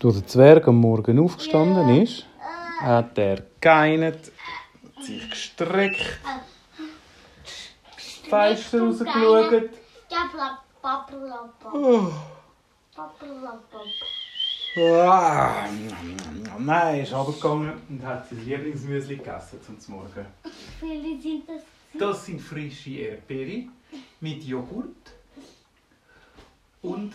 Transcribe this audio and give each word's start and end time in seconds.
Als 0.00 0.14
der 0.14 0.26
Zwerg 0.28 0.68
am 0.68 0.76
Morgen 0.76 1.18
aufgestanden 1.18 2.02
ist, 2.02 2.24
hat 2.80 3.18
er 3.18 3.42
geinert, 3.60 4.30
sich 5.00 5.28
gestreckt, 5.28 6.20
das 8.30 8.54
Fenster 8.54 8.80
rausgeschaut. 8.80 9.70
Oh. 11.72 12.12
Ah, 14.80 15.64
Nein, 16.58 16.94
er 16.96 17.02
ist 17.02 17.12
runtergegangen 17.12 17.72
und 17.88 18.04
hat 18.04 18.28
sein 18.28 18.44
Lieblingsmüsli 18.44 19.16
gegessen 19.16 19.58
zum 19.80 19.94
Morgen. 19.96 20.26
Wie 20.80 21.00
viele 21.00 21.20
sind 21.20 21.48
das? 21.48 21.62
Das 21.98 22.24
sind 22.24 22.40
frische 22.40 22.90
Erdbeere 22.90 23.64
mit 24.20 24.44
Joghurt 24.44 25.12
und 26.82 27.14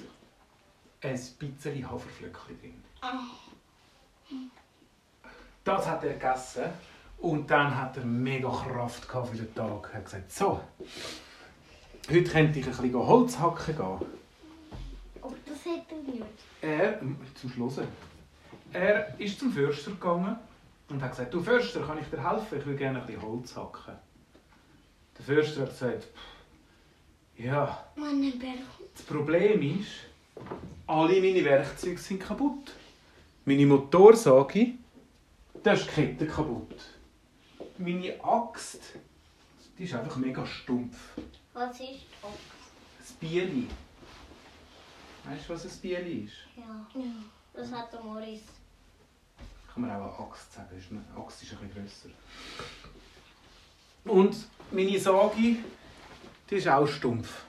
ein 1.03 1.19
bisschen 1.39 1.89
Haferflöckchen 1.89 2.59
drin. 2.59 2.83
Das 5.63 5.87
hat 5.87 6.03
er 6.03 6.13
gegessen 6.13 6.65
und 7.19 7.49
dann 7.49 7.75
hat 7.75 7.97
er 7.97 8.05
mega 8.05 8.49
Kraft 8.49 9.07
gehabt 9.07 9.29
für 9.29 9.37
den 9.37 9.53
Tag. 9.55 9.89
Er 9.91 9.97
hat 9.97 10.05
gesagt, 10.05 10.31
so, 10.31 10.61
heute 12.09 12.23
könnte 12.29 12.59
ich 12.59 12.65
ein 12.65 12.71
bisschen 12.71 12.95
Holz 12.95 13.39
hacken 13.39 13.75
gehen. 13.75 13.85
Oh, 15.21 15.33
das 15.45 15.65
hätte 15.65 15.95
ich 16.01 16.13
nicht. 16.15 16.25
Er, 16.61 16.99
zum 17.35 17.49
Schluss, 17.49 17.79
er 18.71 19.19
ist 19.19 19.39
zum 19.39 19.51
Förster 19.51 19.91
gegangen 19.91 20.37
und 20.89 21.01
hat 21.01 21.11
gesagt, 21.11 21.33
du 21.33 21.41
Förster, 21.41 21.81
kann 21.85 21.97
ich 21.99 22.07
dir 22.07 22.29
helfen? 22.29 22.59
Ich 22.59 22.65
will 22.65 22.75
gerne 22.75 22.99
ein 23.01 23.05
bisschen 23.05 23.21
Holz 23.21 23.55
hacken. 23.55 23.95
Der 25.17 25.25
Förster 25.25 25.61
hat 25.61 25.69
gesagt, 25.69 26.07
ja, 27.37 27.85
das 28.93 29.03
Problem 29.03 29.79
ist, 29.79 29.91
alle 30.93 31.19
meine 31.21 31.43
Werkzeuge 31.43 31.97
sind 31.97 32.19
kaputt. 32.21 32.73
Meine 33.45 33.65
Motorsage, 33.65 34.73
da 35.63 35.73
ist 35.73 35.85
die 35.87 35.89
Kette 35.91 36.27
kaputt. 36.27 36.75
Meine 37.77 38.23
Axt, 38.23 38.81
die 39.77 39.83
ist 39.85 39.93
einfach 39.95 40.15
mega 40.17 40.45
stumpf. 40.45 40.97
Was 41.53 41.79
ist 41.79 41.89
das? 42.21 42.31
Das 42.99 43.11
Bieli. 43.13 43.67
Weißt 45.25 45.49
du, 45.49 45.53
was 45.53 45.65
ein 45.65 45.71
Bieli 45.81 46.25
ist? 46.25 46.33
Ja. 46.55 46.85
Das 47.53 47.71
hat 47.71 47.91
der 47.91 48.01
Morris. 48.01 48.41
Kann 49.73 49.81
man 49.83 49.91
auch 49.91 50.19
eine 50.19 50.29
Axt 50.29 50.53
sagen. 50.53 50.77
ist 50.77 50.91
eine- 50.91 51.23
Axt 51.23 51.41
ist 51.43 51.51
ein 51.53 51.57
bisschen 51.67 51.83
grösser. 51.83 52.09
Und 54.05 54.35
meine 54.71 54.99
Sage, 54.99 55.57
die 56.49 56.55
ist 56.55 56.67
auch 56.67 56.87
stumpf. 56.87 57.43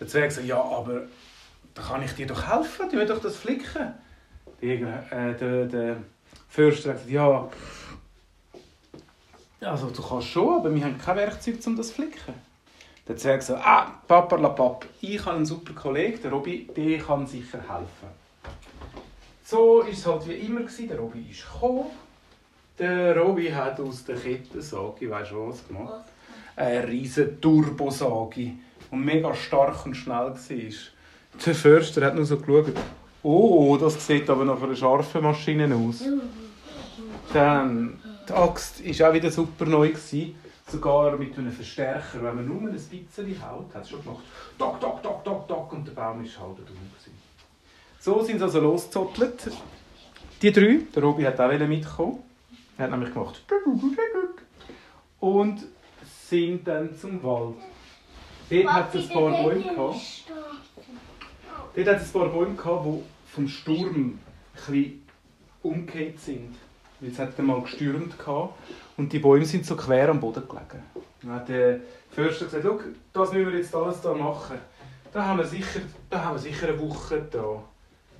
Der 0.00 0.08
Zwerg 0.08 0.32
sagt, 0.32 0.46
ja, 0.46 0.60
aber 0.60 1.06
da 1.74 1.82
kann 1.82 2.02
ich 2.02 2.12
dir 2.12 2.26
doch 2.26 2.46
helfen, 2.48 2.88
die 2.90 2.96
will 2.96 3.06
doch 3.06 3.20
das 3.20 3.36
flicken. 3.36 3.94
Der, 4.62 5.12
äh, 5.12 5.36
der, 5.36 5.66
der 5.66 5.96
Förster 6.48 6.94
sagt, 6.94 7.10
ja, 7.10 7.48
also 9.60 9.90
du 9.90 10.02
kannst 10.02 10.28
schon, 10.28 10.60
aber 10.60 10.74
wir 10.74 10.84
haben 10.84 10.98
kein 10.98 11.16
Werkzeug, 11.16 11.56
um 11.66 11.76
das 11.76 11.88
zu 11.88 11.94
flicken. 11.94 12.34
Zwerg 13.16 13.42
sagt, 13.42 13.66
ah, 13.66 14.00
Papa 14.08 14.36
la 14.36 14.48
Pap, 14.48 14.86
ich 15.00 15.24
habe 15.24 15.36
einen 15.36 15.46
super 15.46 15.74
Kollegen, 15.74 16.22
der 16.22 16.30
Robby, 16.30 16.68
der 16.74 16.98
kann 16.98 17.26
sicher 17.26 17.58
helfen. 17.58 18.08
So 19.44 19.80
war 19.80 19.88
es 19.88 20.06
halt 20.06 20.26
wie 20.26 20.32
immer. 20.32 20.60
gewesen. 20.60 20.88
Der 20.88 20.98
Robby 20.98 21.26
ist 21.30 21.44
gekommen. 21.44 21.86
Der 22.78 23.16
Robby 23.16 23.50
hat 23.50 23.78
aus 23.78 24.04
der 24.04 24.16
Kettensage, 24.16 25.10
weißt 25.10 25.32
du 25.32 25.48
was 25.48 25.68
gemacht? 25.68 26.04
Eine 26.56 26.88
riesige 26.88 27.38
Turbosage, 27.40 28.52
die 28.90 28.96
mega 28.96 29.34
stark 29.34 29.84
und 29.84 29.94
schnell 29.94 30.32
war. 30.34 30.34
Der 31.44 31.54
Förster 31.54 32.06
hat 32.06 32.14
nur 32.14 32.24
so 32.24 32.38
geschaut. 32.38 32.72
Oh, 33.22 33.76
das 33.80 34.06
sieht 34.06 34.28
aber 34.28 34.44
nach 34.44 34.62
einer 34.62 34.76
scharfen 34.76 35.22
Maschine 35.22 35.74
aus. 35.74 36.02
Dann, 37.32 37.98
die 38.28 38.32
Axt 38.32 39.00
war 39.00 39.10
auch 39.10 39.14
wieder 39.14 39.30
super 39.30 39.64
neu. 39.64 39.88
Gewesen. 39.88 40.34
Sogar 40.66 41.16
mit 41.16 41.36
einem 41.38 41.52
Verstärker. 41.52 42.22
Wenn 42.22 42.36
man 42.36 42.46
nur 42.46 42.60
ein 42.60 42.72
bisschen 42.72 43.42
haut, 43.42 43.74
hat 43.74 43.82
es 43.82 43.90
schon 43.90 44.02
gemacht. 44.02 44.24
Dock, 44.58 44.80
dock, 44.80 45.02
dock, 45.02 45.24
dock, 45.24 45.48
dock. 45.48 45.72
Und 45.72 45.86
der 45.86 45.92
Baum 45.92 46.18
war 46.18 46.46
halt 46.46 46.58
drum. 46.58 46.76
So 48.00 48.22
sind 48.22 48.38
sie 48.38 48.44
also 48.44 48.60
losgezottelt. 48.60 49.50
Die 50.42 50.52
drei, 50.52 50.80
der 50.94 51.02
Robi 51.02 51.24
hat 51.24 51.40
auch 51.40 51.66
mitkommen. 51.66 52.18
Er 52.76 52.84
hat 52.84 52.90
nämlich 52.90 53.12
gemacht. 53.12 53.42
Und 55.20 55.64
sind 56.28 56.66
dann 56.66 56.94
zum 56.98 57.22
Wald. 57.22 57.56
Dort 58.50 58.72
hat 58.72 58.94
es 58.94 59.08
ein 59.08 59.14
paar 59.14 59.30
Bäume 59.42 59.62
gehabt. 59.62 59.96
Dort 61.74 61.88
hat 61.88 62.00
es 62.00 62.14
ein 62.14 62.20
paar 62.20 62.28
Bäume 62.28 62.54
gehabt, 62.54 62.86
die 62.86 63.02
vom 63.32 63.48
Sturm 63.48 64.18
ein 64.68 65.02
umgekehrt 65.62 66.20
sind. 66.20 66.54
Weil 67.00 67.10
es 67.10 67.18
hat 67.18 67.38
mal 67.40 67.60
gestürmt 67.62 68.16
gehabt 68.18 68.54
und 68.96 69.12
die 69.12 69.18
Bäume 69.18 69.44
sind 69.44 69.66
so 69.66 69.74
quer 69.74 70.08
am 70.08 70.20
Boden 70.20 70.44
gelegen. 70.46 70.82
Dann 71.22 71.32
hat 71.32 71.48
der 71.48 71.80
Förster 72.10 72.44
gesagt, 72.44 72.64
«Schau, 72.64 72.78
das 73.12 73.32
müssen 73.32 73.52
wir 73.52 73.58
jetzt 73.58 73.74
alles 73.74 74.00
da 74.00 74.14
machen. 74.14 74.58
Da 75.12 75.24
haben 75.24 75.38
wir 75.38 75.46
sicher, 75.46 75.80
da 76.10 76.24
haben 76.24 76.34
wir 76.36 76.40
sicher 76.40 76.68
eine 76.68 76.80
Woche 76.80 77.22
dran. 77.30 77.62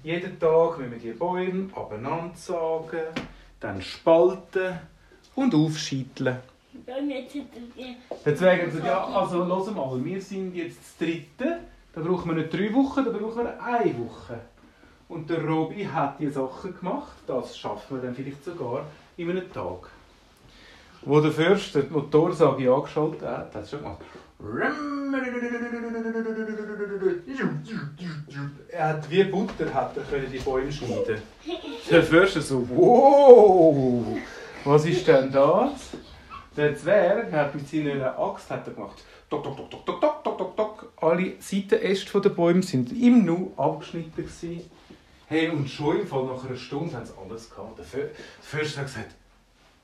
Jeden 0.02 0.38
Tag 0.38 0.78
müssen 0.78 0.92
wir 0.92 0.98
die 0.98 1.12
Bäume 1.12 1.68
abeinander 1.74 2.36
sagen, 2.36 3.00
dann 3.60 3.80
spalten 3.80 4.78
und 5.34 5.54
aufscheiteln. 5.54 6.38
Deswegen 8.24 8.64
gesagt, 8.66 8.86
ja, 8.86 9.04
also 9.06 9.44
los 9.44 9.70
mal, 9.70 10.04
wir 10.04 10.20
sind 10.20 10.54
jetzt 10.54 10.78
das 10.78 10.96
dritte, 10.98 11.60
da 11.94 12.00
brauchen 12.00 12.30
wir 12.30 12.42
nicht 12.42 12.52
drei 12.52 12.72
Wochen, 12.74 13.04
da 13.04 13.10
brauchen 13.10 13.44
wir 13.44 13.62
eine 13.62 13.98
Woche. 13.98 14.40
Und 15.08 15.28
der 15.30 15.44
Robi 15.44 15.84
hat 15.84 16.18
die 16.18 16.28
Sachen 16.28 16.76
gemacht, 16.78 17.16
das 17.26 17.56
schaffen 17.56 17.96
wir 17.96 18.02
dann 18.02 18.14
vielleicht 18.14 18.44
sogar 18.44 18.86
in 19.16 19.30
einem 19.30 19.52
Tag. 19.52 19.90
Wo 21.02 21.20
der 21.20 21.30
Förster 21.30 21.82
die 21.82 21.92
Motorsage 21.92 22.72
angeschaltet 22.72 23.22
hat, 23.22 23.54
hat 23.54 23.54
er 23.54 23.66
schon 23.66 23.80
gemacht. 23.80 23.98
Er 28.68 28.88
hat 28.88 29.10
wie 29.10 29.24
Butter 29.24 29.72
hat 29.72 29.96
er 29.96 30.02
können 30.04 30.32
die 30.32 30.38
Bäume 30.38 30.72
schneiden. 30.72 31.22
Der 31.90 32.02
Förster 32.02 32.40
so, 32.40 32.66
wow, 32.70 34.18
was 34.64 34.86
ist 34.86 35.06
denn 35.06 35.30
das? 35.30 35.90
Der 36.56 36.76
Zwerg 36.76 37.32
hat 37.32 37.54
mit 37.54 37.68
seiner 37.68 38.16
Axt 38.18 38.48
hat 38.50 38.66
er 38.68 38.74
gemacht. 38.74 39.02
Tok, 39.28 39.42
tok, 39.42 39.56
tok, 39.56 39.70
tok, 39.70 39.86
tok, 39.86 40.00
tok, 40.00 40.24
tok, 40.24 40.38
tok, 40.38 40.56
tok. 40.56 40.92
Alle 41.00 41.32
Seitenäste 41.40 42.20
der 42.20 42.30
Bäume 42.30 42.62
sind 42.62 42.92
im 42.92 43.24
Nu 43.24 43.52
abgeschnitten. 43.56 44.24
Gewesen. 44.24 44.70
Hey, 45.26 45.48
und 45.48 45.68
schon 45.68 46.00
im 46.00 46.06
Fall 46.06 46.24
nach 46.26 46.44
einer 46.44 46.56
Stunde 46.56 46.94
haben 46.94 47.06
sie 47.06 47.12
alles 47.20 47.50
gehabt. 47.50 47.78
Der 47.78 48.10
Förster 48.40 48.80
hat 48.82 48.86
gesagt, 48.86 49.14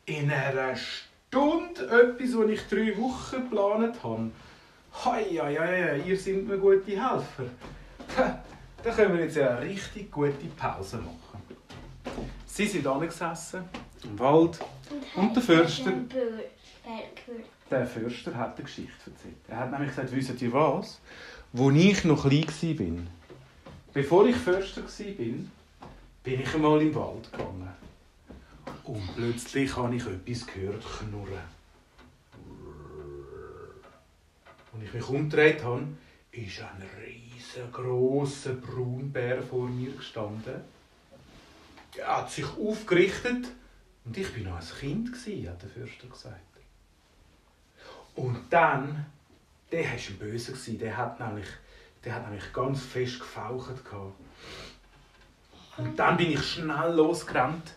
in 0.07 0.31
einer 0.31 0.77
Stunde 0.77 1.83
etwas, 1.87 2.37
was 2.37 2.51
ich 2.51 2.61
drei 2.69 2.97
Wochen 2.99 3.43
geplant 3.43 3.97
habe. 4.03 4.31
Hei, 5.05 5.25
hei, 5.25 5.57
hei, 5.57 6.03
ihr 6.07 6.19
seid 6.19 6.47
mir 6.47 6.59
gute 6.59 6.91
Helfer. 6.91 7.47
Da 8.83 8.91
können 8.93 9.17
wir 9.17 9.25
jetzt 9.25 9.39
eine 9.39 9.61
richtig 9.61 10.11
gute 10.11 10.47
Pause 10.57 10.99
machen. 10.99 11.43
Sie 12.47 12.67
sind 12.67 12.87
angesessen 12.87 13.65
im 14.05 14.19
Wald 14.19 14.59
Und 15.15 15.35
der 15.35 15.43
Förster? 15.43 15.93
Der 17.71 17.87
Förster 17.87 18.35
hat 18.37 18.57
eine 18.57 18.65
Geschichte 18.65 19.11
erzählt. 19.11 19.37
Er 19.49 19.59
hat 19.59 19.71
nämlich 19.71 19.91
gesagt, 19.91 20.13
wisst 20.13 20.43
ihr 20.43 20.53
was? 20.53 21.01
Als 21.53 21.77
ich 21.77 22.05
noch 22.05 22.29
klein 22.29 22.47
war, 22.79 23.07
bevor 23.93 24.27
ich 24.27 24.37
Förster 24.37 24.83
war, 24.83 25.25
bin 26.23 26.41
ich 26.41 26.55
einmal 26.55 26.83
im 26.83 26.95
Wald 26.95 27.31
gegangen. 27.33 27.69
Und 28.85 29.17
plötzlich 29.17 29.77
habe 29.77 29.95
ich 29.95 30.07
etwas 30.07 30.47
gehört 30.47 30.85
knurren. 30.99 31.61
Als 34.73 34.83
ich 34.85 34.95
mich 34.95 35.09
umgedreht 35.09 35.63
habe, 35.63 35.87
ist 36.33 36.61
ein 36.61 36.83
riesengroßer 37.05 38.55
Braunbär 38.55 39.43
vor 39.43 39.69
mir 39.69 39.93
gestanden. 39.93 40.61
Er 41.97 42.19
hat 42.19 42.31
sich 42.31 42.47
aufgerichtet 42.47 43.49
und 44.05 44.17
ich 44.17 44.37
war 44.37 44.53
noch 44.53 44.61
ein 44.61 44.79
Kind, 44.79 45.09
hat 45.49 45.63
der 45.63 45.69
Fürster 45.69 46.07
gesagt. 46.07 46.50
Und 48.15 48.39
dann, 48.51 49.07
der 49.71 49.85
war 49.85 49.91
ein 49.93 50.19
Böser, 50.19 50.53
der 50.73 50.97
hat 50.97 51.21
nämlich, 51.21 51.49
der 52.05 52.15
hat 52.15 52.29
nämlich 52.29 52.53
ganz 52.53 52.83
fest 52.83 53.21
gefaucht. 53.21 53.75
Und 55.77 55.99
dann 55.99 56.17
bin 56.17 56.33
ich 56.33 56.45
schnell 56.45 56.93
losgerannt 56.93 57.75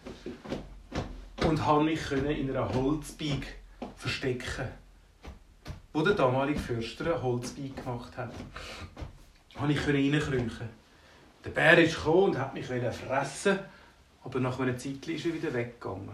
und 1.45 1.62
konnte 1.62 1.83
mich 1.83 2.12
in 2.12 2.50
einer 2.50 2.74
Holzbeig 2.74 3.56
verstecken. 3.95 4.68
Wo 5.94 6.01
der 6.01 6.15
damalige 6.15 6.59
Fürster 6.59 7.06
eine 7.06 7.21
Holzbeig 7.21 7.75
gemacht 7.75 8.18
hat. 8.18 8.33
Konnte 9.56 9.74
ich 9.74 9.88
reinkriechen. 9.88 10.69
Der 11.45 11.50
Bär 11.51 11.77
ist 11.77 11.95
gekommen 11.95 12.31
und 12.31 12.39
hat 12.39 12.53
mich 12.53 12.65
fressen 12.65 13.59
aber 14.24 14.39
nach 14.39 14.59
einer 14.59 14.77
Zeit 14.77 15.07
ist 15.07 15.25
er 15.25 15.33
wieder 15.33 15.53
weggegangen. 15.53 16.09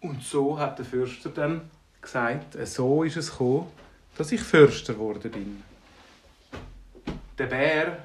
Und 0.00 0.22
so 0.22 0.58
hat 0.58 0.78
der 0.78 0.84
Fürster 0.84 1.30
dann 1.30 1.70
gesagt, 2.02 2.56
so 2.66 3.04
ist 3.04 3.16
es 3.16 3.30
gekommen, 3.30 3.68
dass 4.18 4.32
ich 4.32 4.40
Fürster 4.40 4.92
geworden 4.94 5.30
bin. 5.30 5.62
Der 7.38 7.46
Bär, 7.46 7.96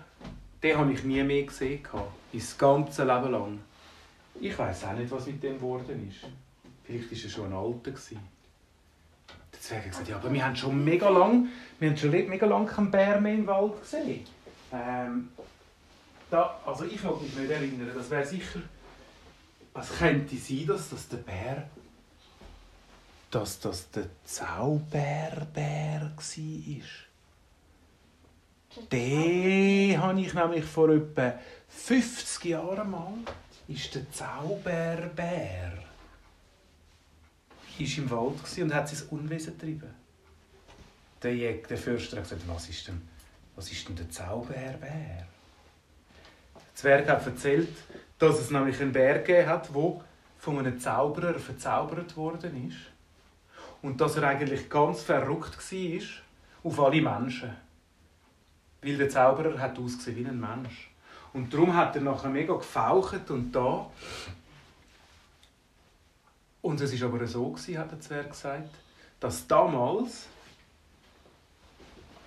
Den 0.63 0.77
habe 0.77 0.91
ich 0.91 1.03
nie 1.03 1.23
mehr 1.23 1.43
gesehen. 1.43 1.81
Mein 2.33 2.43
ganzes 2.57 2.97
Leben 2.97 3.31
lang. 3.31 3.59
Ich 4.39 4.57
weiß 4.57 4.85
auch 4.85 4.93
nicht, 4.93 5.11
was 5.11 5.27
mit 5.27 5.41
dem 5.41 5.55
geworden 5.55 6.09
ist. 6.09 6.29
Vielleicht 6.83 7.11
war 7.11 7.17
er 7.23 7.29
schon 7.29 7.45
ein 7.45 7.53
Alter. 7.53 7.91
Der 9.51 9.61
Zwerg 9.61 9.83
hat 9.83 9.91
gesagt, 9.91 10.09
ja, 10.09 10.15
aber 10.17 10.31
wir 10.31 10.45
haben 10.45 10.55
schon 10.55 10.83
mega 10.83 11.09
lang, 11.09 11.47
wir 11.79 11.89
haben 11.89 11.97
schon 11.97 12.11
mega 12.11 12.45
lang 12.45 12.65
keinen 12.65 12.91
Bär 12.91 13.19
mehr 13.19 13.33
im 13.33 13.47
Wald 13.47 13.81
gesehen. 13.81 14.25
Ähm, 14.71 15.29
da, 16.29 16.59
also 16.65 16.85
ich 16.85 17.01
mag 17.03 17.21
mich 17.21 17.35
nicht 17.35 17.49
erinnern, 17.49 17.91
das 17.95 18.09
wäre 18.09 18.25
sicher, 18.25 18.59
es 19.73 19.97
könnte 19.97 20.35
sein, 20.35 20.65
dass 20.67 20.89
das 20.89 21.07
der 21.07 21.17
Bär, 21.17 21.69
dass 23.31 23.59
das 23.59 23.89
der 23.91 24.07
Zauberbär 24.25 25.47
war. 25.53 26.81
Den 28.91 30.01
habe 30.01 30.21
ich 30.21 30.33
nämlich 30.33 30.65
vor 30.65 30.89
etwa 30.89 31.33
50 31.67 32.45
Jahren 32.45 32.91
mal, 32.91 33.13
ist 33.67 33.95
der 33.95 34.09
Zauberbär 34.11 35.87
ist 37.79 37.97
im 37.97 38.09
Wald 38.09 38.35
und 38.59 38.73
hat 38.73 38.89
sein 38.89 39.07
Unwesen 39.09 39.53
getrieben. 39.53 39.93
Der, 41.21 41.35
Jäger, 41.35 41.67
der 41.67 41.77
Förster 41.77 42.17
hat 42.17 42.23
gesagt, 42.23 42.43
was 42.47 42.69
ist 42.69 42.87
denn, 42.87 43.01
was 43.55 43.71
ist 43.71 43.87
denn 43.87 43.95
der 43.95 44.09
Zauberbär? 44.09 44.77
Der 44.79 45.27
Zwerg 46.75 47.09
hat 47.09 47.25
erzählt, 47.25 47.75
dass 48.19 48.39
es 48.39 48.51
nämlich 48.51 48.79
einen 48.79 48.91
Bär 48.91 49.19
gegeben 49.19 49.49
hat, 49.49 49.73
der 49.73 50.01
von 50.37 50.59
einem 50.59 50.79
Zauberer 50.79 51.39
verzaubert 51.39 52.15
worden 52.15 52.69
ist. 52.69 52.77
Und 53.81 54.01
dass 54.01 54.17
er 54.17 54.27
eigentlich 54.27 54.69
ganz 54.69 55.01
verrückt 55.03 55.57
war 55.71 56.01
auf 56.63 56.79
alle 56.79 57.01
Menschen. 57.01 57.55
Weil 58.81 58.97
der 58.97 59.09
Zauberer 59.09 59.59
hat 59.59 59.77
ausgesehen 59.77 60.17
wie 60.17 60.27
ein 60.27 60.39
Mensch. 60.39 60.89
Und 61.33 61.53
darum 61.53 61.75
hat 61.75 61.95
er 61.95 62.01
nachher 62.01 62.29
mega 62.29 62.53
gefaucht 62.53 63.29
und 63.29 63.51
da. 63.51 63.89
Und 66.61 66.81
es 66.81 67.01
war 67.01 67.09
aber 67.09 67.27
so, 67.27 67.55
hat 67.55 67.91
der 67.91 67.99
Zwerg 67.99 68.29
gesagt, 68.29 68.75
dass 69.19 69.47
damals 69.47 70.27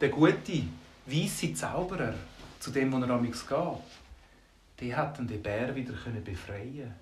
der 0.00 0.08
gute, 0.08 0.64
weiße 1.06 1.54
Zauberer, 1.54 2.14
zu 2.58 2.70
dem, 2.70 2.92
wo 2.92 2.98
er 2.98 3.10
amigs 3.10 3.46
geht, 3.46 3.58
der 4.80 4.96
hat 4.96 5.18
den 5.18 5.42
Bär 5.42 5.74
wieder 5.74 5.94
befreien 6.24 6.94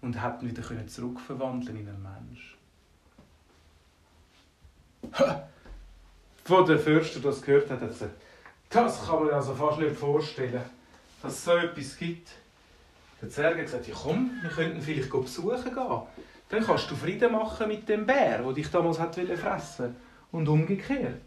und 0.00 0.20
hat 0.20 0.42
ihn 0.42 0.50
wieder 0.50 0.86
zurückverwandeln 0.86 1.78
in 1.78 1.88
einen 1.88 2.02
Mensch. 2.02 2.57
Ha! 5.14 5.48
Wo 6.44 6.62
der 6.62 6.78
Fürster 6.78 7.20
das 7.20 7.42
gehört 7.42 7.70
hat, 7.70 7.80
hat 7.80 7.88
gesagt, 7.88 8.14
das 8.70 9.06
kann 9.06 9.24
man 9.24 9.34
also 9.34 9.54
fast 9.54 9.78
nicht 9.78 9.96
vorstellen, 9.96 10.62
dass 11.22 11.32
es 11.32 11.44
so 11.44 11.52
etwas 11.52 11.96
gibt. 11.96 12.28
Der 13.20 13.28
Zwerg 13.28 13.56
hat 13.56 13.64
gesagt, 13.64 13.88
ja 13.88 13.94
komm, 13.94 14.30
wir 14.42 14.50
könnten 14.50 14.80
vielleicht 14.80 15.10
besuchen 15.10 15.74
gehen. 15.74 16.02
Dann 16.48 16.64
kannst 16.64 16.90
du 16.90 16.96
Frieden 16.96 17.32
machen 17.32 17.68
mit 17.68 17.88
dem 17.88 18.06
Bär, 18.06 18.38
der 18.38 18.52
dich 18.52 18.70
damals 18.70 18.98
hat 18.98 19.14
fressen 19.14 19.96
Und 20.32 20.48
umgekehrt. 20.48 21.22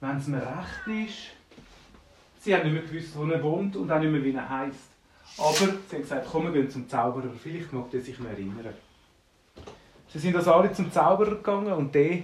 Wenn 0.00 0.18
es 0.18 0.26
mir 0.26 0.42
recht 0.42 1.08
ist, 1.08 1.18
sie 2.40 2.54
haben 2.54 2.70
nicht 2.70 2.74
mehr 2.74 2.82
gewusst, 2.82 3.16
wo 3.16 3.24
er 3.24 3.42
wohnt 3.42 3.74
und 3.76 3.90
auch 3.90 3.98
nicht 3.98 4.12
mehr, 4.12 4.22
wie 4.22 4.34
er 4.34 4.48
heisst. 4.48 4.90
Aber 5.38 5.52
sie 5.52 5.64
haben 5.64 6.02
gesagt, 6.02 6.28
komm, 6.30 6.44
wir 6.44 6.52
gehen 6.52 6.70
zum 6.70 6.88
Zauberer, 6.88 7.30
vielleicht 7.42 7.72
mag 7.72 7.86
er 7.92 8.00
sich 8.00 8.18
noch 8.18 8.28
erinnern. 8.28 8.74
Sie 10.08 10.18
sind 10.18 10.36
also 10.36 10.52
alle 10.52 10.72
zum 10.72 10.92
Zauberer 10.92 11.36
gegangen 11.36 11.72
und 11.72 11.94
der 11.94 12.18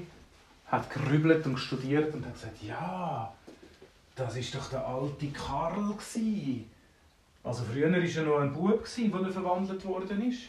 hat 0.70 0.88
gerübelt 0.90 1.44
und 1.46 1.58
studiert 1.58 2.14
und 2.14 2.24
hat 2.24 2.34
gesagt, 2.34 2.62
ja, 2.62 3.32
das 4.14 4.36
ist 4.36 4.54
doch 4.54 4.70
der 4.70 4.86
alte 4.86 5.28
Karl 5.28 5.94
Also 7.42 7.64
früher 7.64 7.90
war 7.90 7.98
er 7.98 8.22
noch 8.22 8.38
ein 8.38 8.52
Bub, 8.52 8.82
als 8.82 8.98
er 8.98 9.32
verwandelt 9.32 9.84
worden 9.84 10.30
ist. 10.30 10.42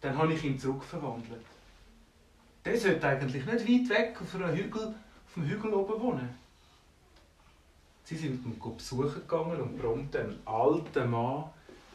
Dann 0.00 0.18
habe 0.18 0.32
ich 0.32 0.42
ihn 0.42 0.58
zurückverwandelt. 0.58 1.44
Der 2.64 2.78
sollte 2.78 3.06
eigentlich 3.06 3.44
nicht 3.44 3.90
weit 3.90 3.98
weg 3.98 4.18
auf, 4.20 4.34
einem 4.34 4.56
Hügel, 4.56 4.88
auf 4.88 5.34
dem 5.34 5.46
Hügel 5.46 5.72
oben 5.74 6.00
wohnen. 6.00 6.28
Sie 8.04 8.16
sind 8.16 8.44
ihn 8.44 8.58
besuchen 8.76 9.14
gegangen 9.14 9.60
und 9.60 9.78
prompt 9.80 10.16
ein 10.16 10.38
alter 10.44 11.06
Mann 11.06 11.44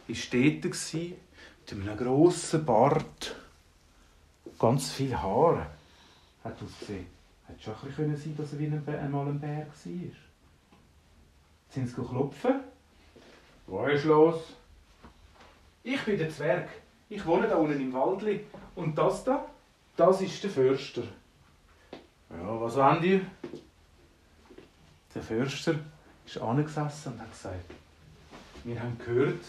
war 0.07 0.15
dort 0.31 1.79
mit 1.79 1.89
einem 1.89 1.97
grossen 1.97 2.65
Bart, 2.65 3.35
ganz 4.57 4.91
viel 4.91 5.17
Haare. 5.17 5.67
Hat 6.43 6.61
ausgesehen. 6.63 7.16
Hätte 7.47 7.63
schon 7.63 7.73
ein 7.73 7.87
bisschen 7.87 8.17
sein 8.17 8.37
dass 8.37 8.53
er 8.53 8.59
wie 8.59 8.91
einmal 8.97 9.27
ein 9.27 9.39
Bär 9.39 9.67
war 9.67 10.27
sind 11.69 11.87
sie 11.87 11.95
klopfen. 11.95 12.61
Was 13.67 13.93
ist 13.93 14.05
los? 14.05 14.41
Ich 15.83 16.01
bin 16.03 16.17
der 16.17 16.29
Zwerg. 16.29 16.69
Ich 17.09 17.25
wohne 17.25 17.47
da 17.47 17.55
unten 17.55 17.79
im 17.79 17.93
Waldli. 17.93 18.45
Und 18.75 18.97
das 18.97 19.23
da, 19.23 19.45
das 19.95 20.21
ist 20.21 20.43
der 20.43 20.49
Förster. 20.49 21.03
Ja, 22.29 22.61
was 22.61 22.75
wollt 22.75 23.03
ihr? 23.03 23.21
Der 25.13 25.23
Förster 25.23 25.75
ist 26.25 26.37
angesessen 26.37 27.13
und 27.13 27.21
hat 27.21 27.31
gesagt, 27.31 27.71
wir 28.63 28.81
haben 28.81 28.97
gehört 28.97 29.43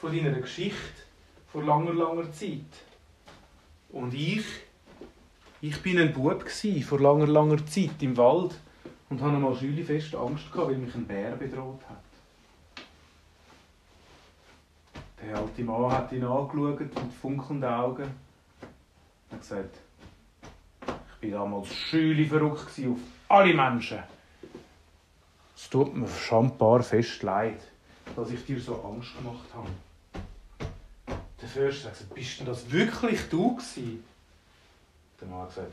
von 0.00 0.16
deiner 0.16 0.40
Geschichte 0.40 1.02
vor 1.48 1.62
langer, 1.62 1.92
langer 1.92 2.32
Zeit. 2.32 2.60
Und 3.90 4.14
ich, 4.14 4.44
ich 5.62 5.80
bin 5.80 5.96
ein 5.98 6.12
Bub 6.12 6.44
vor 6.50 7.00
langer, 7.00 7.28
langer 7.28 7.64
Zeit 7.66 8.02
im 8.02 8.16
Wald 8.16 8.58
und 9.08 9.22
hatte 9.22 9.36
einmal 9.36 9.54
fest 9.54 10.14
Angst, 10.14 10.50
gehabt, 10.52 10.68
weil 10.68 10.76
mich 10.76 10.94
ein 10.94 11.06
Bär 11.06 11.36
bedroht 11.36 11.80
hat. 11.88 12.02
Der 15.22 15.36
alte 15.36 15.62
Mann 15.62 15.92
hat 15.92 16.10
ihn 16.10 16.24
angeschaut 16.24 16.80
mit 16.80 16.92
funkelnden 17.20 17.70
Augen 17.70 18.10
und 19.30 19.40
gesagt, 19.40 19.78
ich 21.22 21.32
war 21.32 21.44
damals 21.44 21.72
schüli 21.72 22.26
verrückt 22.26 22.80
auf 22.84 22.98
alle 23.28 23.54
Menschen. 23.54 24.02
Es 25.56 25.70
tut 25.70 25.94
mir 25.94 26.08
schambar 26.08 26.82
fest 26.82 27.22
leid, 27.22 27.60
dass 28.16 28.32
ich 28.32 28.44
dir 28.44 28.60
so 28.60 28.82
Angst 28.82 29.16
gemacht 29.16 29.46
habe. 29.54 29.68
Der 31.40 31.48
Fürst 31.48 31.84
hat 31.84 31.92
gesagt, 31.92 32.14
bist 32.14 32.40
denn 32.40 32.46
das 32.46 32.68
wirklich 32.68 33.20
du 33.28 33.54
gewesen? 33.54 34.02
Der 35.22 35.30
Mann 35.30 35.46
gesagt, 35.46 35.72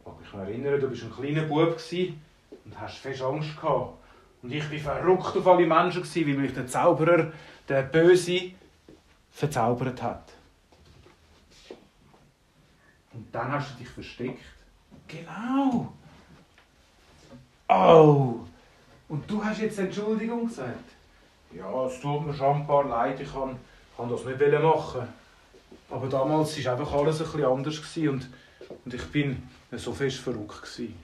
ich 0.00 0.30
kann 0.30 0.40
mich 0.40 0.48
erinnern, 0.48 0.80
du 0.80 0.88
bist 0.88 1.04
ein 1.04 1.12
kleiner 1.12 1.42
Bub 1.42 1.76
und 1.76 2.80
hast 2.80 2.96
fest 2.96 3.20
Angst 3.20 3.60
gehabt. 3.60 3.92
Und 4.42 4.52
ich 4.52 4.84
war 4.86 4.96
verrückt 4.96 5.36
auf 5.36 5.46
alle 5.46 5.66
Menschen, 5.66 6.02
weil 6.02 6.34
mich 6.34 6.54
der 6.54 6.66
Zauberer, 6.66 7.30
der 7.68 7.82
Böse, 7.82 8.52
verzaubert 9.30 10.02
hat. 10.02 10.32
Und 13.12 13.26
dann 13.32 13.52
hast 13.52 13.72
du 13.74 13.78
dich 13.78 13.88
versteckt. 13.88 14.42
Genau. 15.06 15.92
Oh. 17.68 18.36
Und 19.08 19.30
du 19.30 19.44
hast 19.44 19.60
jetzt 19.60 19.78
Entschuldigung 19.78 20.46
gesagt. 20.46 20.88
Ja, 21.52 21.86
es 21.86 22.00
tut 22.00 22.26
mir 22.26 22.32
schon 22.32 22.62
ein 22.62 22.66
paar 22.66 22.84
leid, 22.84 23.20
ich 23.20 23.30
kann, 23.30 23.56
kann 23.96 24.08
das 24.08 24.24
nicht 24.24 24.40
machen. 24.40 25.06
Aber 25.90 26.06
damals 26.06 26.64
war 26.64 26.72
einfach 26.72 26.92
alles 26.92 27.20
ein 27.20 27.26
bisschen 27.26 27.44
anders 27.44 27.96
und, 27.96 28.30
und 28.84 28.94
ich 28.94 29.04
bin 29.06 29.42
so 29.72 29.92
fest 29.92 30.18
verrückt. 30.18 30.62
Gewesen. 30.62 30.94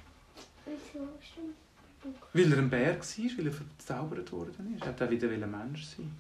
Weil 2.33 2.53
er 2.53 2.59
ein 2.59 2.71
Bär 2.71 2.97
war, 2.97 3.39
weil 3.39 3.47
er 3.47 3.53
verzaubert 3.53 4.33
worden 4.33 4.75
ist. 4.75 4.83
Er 4.83 4.89
wollte 4.89 5.05
auch 5.07 5.11
wieder 5.11 5.29
ein 5.29 5.51
Mensch 5.51 5.85
sein. 5.85 6.11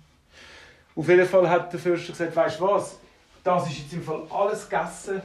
Auf 0.95 1.09
jeden 1.09 1.27
Fall 1.27 1.49
hat 1.49 1.73
der 1.73 1.81
Fürst 1.81 2.07
gesagt, 2.07 2.35
weißt 2.35 2.59
du 2.59 2.65
was, 2.65 2.99
das 3.45 3.69
ist 3.69 3.79
jetzt 3.79 3.93
im 3.93 4.03
Fall 4.03 4.27
alles 4.31 4.69
gegessen 4.69 5.21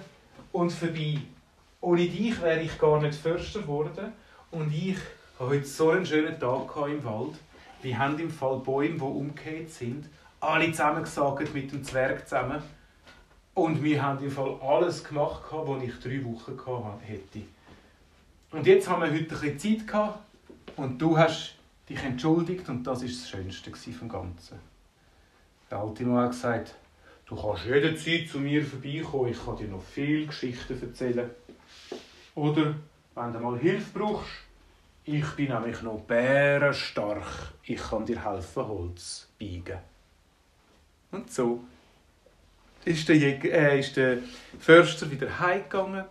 und 0.52 0.72
vorbei. 0.72 1.20
Ohne 1.80 2.08
dich 2.08 2.40
wäre 2.42 2.62
ich 2.62 2.78
gar 2.78 3.02
nicht 3.02 3.16
Förster 3.16 3.62
geworden. 3.62 4.12
Und 4.52 4.72
ich 4.74 4.98
habe 5.40 5.52
heute 5.52 5.66
so 5.66 5.92
einen 5.92 6.06
schönen 6.06 6.40
Tag 6.40 6.76
im 6.88 7.04
Wald. 7.04 7.36
Wir 7.82 7.98
haben 7.98 8.20
im 8.20 8.30
Fall 8.30 8.60
Bäume, 8.60 8.96
die 8.96 9.02
umgekehrt 9.02 9.72
sind, 9.72 10.08
alle 10.40 10.72
zusammengesagt 10.72 11.54
mit 11.54 11.72
dem 11.72 11.84
Zwerg 11.84 12.28
zusammen. 12.28 12.62
Und 13.54 13.84
wir 13.84 14.02
haben 14.02 14.24
im 14.24 14.32
Fall 14.32 14.58
alles 14.62 15.04
gemacht, 15.04 15.44
was 15.52 15.84
ich 15.84 16.00
drei 16.00 16.24
Wochen 16.24 16.58
hätte. 17.02 17.42
Und 18.52 18.66
jetzt 18.66 18.90
haben 18.90 19.02
wir 19.02 19.12
heute 19.12 19.20
ein 19.20 19.28
bisschen 19.28 19.60
Zeit 19.60 19.88
gehabt 19.88 20.20
und 20.78 21.02
du 21.02 21.18
hast 21.18 21.56
dich 21.88 22.02
entschuldigt 22.04 22.68
und 22.70 22.84
das 22.84 23.04
ist 23.04 23.22
das 23.22 23.30
Schönste 23.30 23.72
vom 23.72 24.10
Ganzen. 24.10 24.60
Der 25.70 25.80
alte 25.80 26.06
hat 26.14 26.32
gesagt, 26.32 26.76
du 27.26 27.36
kannst 27.36 27.66
jederzeit 27.66 28.28
zu 28.30 28.40
mir 28.40 28.64
vorbeikommen, 28.64 29.32
ich 29.32 29.46
kann 29.46 29.58
dir 29.58 29.68
noch 29.68 29.82
viele 29.82 30.28
Geschichten 30.28 30.82
erzählen. 30.82 31.30
Oder, 32.36 32.76
wenn 33.16 33.34
du 33.34 33.40
mal 33.40 33.58
Hilfe 33.58 34.00
brauchst, 34.00 34.32
ich 35.04 35.26
bin 35.32 35.50
nämlich 35.50 35.82
noch 35.82 36.02
bärenstark, 36.02 37.54
ich 37.64 37.82
kann 37.82 38.06
dir 38.06 38.24
helfen, 38.24 38.68
Holz 38.68 39.28
biegen. 39.38 39.80
Und 41.12 41.32
so 41.32 41.64
ist 42.86 43.08
der, 43.10 43.18
Jäger, 43.18 43.52
äh, 43.52 43.80
ist 43.80 43.96
der 43.98 44.18
Förster 44.60 45.10
wieder 45.10 45.40
heimgegangen 45.40 46.06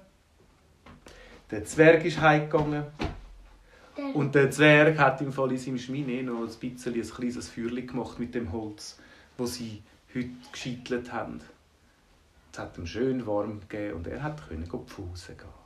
der 1.51 1.65
Zwerg 1.65 2.05
ist 2.05 2.21
heimgegangen. 2.21 2.85
Und 4.15 4.35
der 4.35 4.51
Zwerg 4.51 4.99
hat 4.99 5.21
im 5.21 5.33
Fall 5.33 5.51
in 5.53 5.59
seinem 5.59 5.79
Schmine 5.79 6.23
noch 6.23 6.43
ein 6.43 6.55
bisschen 6.61 6.95
ein 6.95 7.03
kleines 7.03 7.49
Feuerchen 7.49 7.87
gemacht 7.87 8.19
mit 8.19 8.35
dem 8.35 8.53
Holz, 8.53 8.99
wo 9.37 9.47
sie 9.47 9.83
heute 10.15 10.31
geschiedelt 10.53 11.13
haben. 11.13 11.41
Es 12.53 12.59
hat 12.59 12.79
ihm 12.79 12.87
schön 12.87 13.27
warm 13.27 13.61
gegeben 13.69 13.97
und 13.97 14.07
er 14.07 14.23
hat 14.23 14.49
können 14.49 14.67
Pfusen 14.67 15.37
gehen. 15.37 15.60